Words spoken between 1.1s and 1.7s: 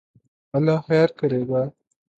کرے گا